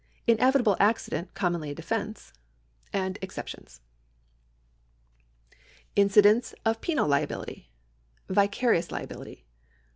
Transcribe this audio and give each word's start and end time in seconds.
Inevitable 0.25 0.75
accident 0.79 1.31
commonly 1.35 1.69
a 1.69 1.75
defence. 1.75 2.33
Exceptions. 2.91 3.81
The 5.93 6.01
Incidence 6.01 6.55
of 6.65 6.81
Penal 6.81 7.07
Liability. 7.07 7.69
Vicarious 8.27 8.91
liability. 8.91 9.45